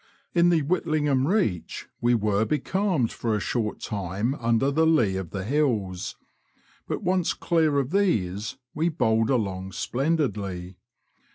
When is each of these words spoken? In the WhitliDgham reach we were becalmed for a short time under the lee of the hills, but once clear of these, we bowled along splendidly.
In 0.33 0.49
the 0.49 0.63
WhitliDgham 0.63 1.27
reach 1.27 1.87
we 2.01 2.15
were 2.15 2.43
becalmed 2.43 3.11
for 3.11 3.35
a 3.35 3.39
short 3.39 3.79
time 3.81 4.33
under 4.33 4.71
the 4.71 4.87
lee 4.87 5.15
of 5.15 5.29
the 5.29 5.43
hills, 5.43 6.15
but 6.87 7.03
once 7.03 7.35
clear 7.35 7.77
of 7.77 7.91
these, 7.91 8.57
we 8.73 8.89
bowled 8.89 9.29
along 9.29 9.73
splendidly. 9.73 10.77